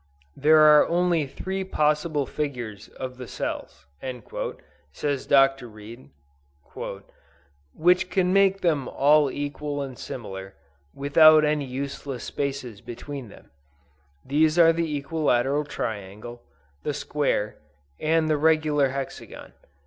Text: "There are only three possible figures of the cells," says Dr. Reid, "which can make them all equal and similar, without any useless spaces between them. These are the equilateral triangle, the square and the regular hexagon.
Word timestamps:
"There 0.35 0.57
are 0.61 0.87
only 0.87 1.27
three 1.27 1.63
possible 1.63 2.25
figures 2.25 2.87
of 2.87 3.17
the 3.17 3.27
cells," 3.27 3.85
says 4.91 5.27
Dr. 5.27 5.67
Reid, 5.67 6.09
"which 7.75 8.09
can 8.09 8.33
make 8.33 8.61
them 8.61 8.87
all 8.87 9.29
equal 9.29 9.83
and 9.83 9.95
similar, 9.95 10.55
without 10.95 11.45
any 11.45 11.65
useless 11.65 12.23
spaces 12.23 12.81
between 12.81 13.29
them. 13.29 13.51
These 14.25 14.57
are 14.57 14.73
the 14.73 14.91
equilateral 14.91 15.65
triangle, 15.65 16.41
the 16.81 16.95
square 16.95 17.57
and 17.99 18.27
the 18.27 18.37
regular 18.37 18.89
hexagon. 18.89 19.53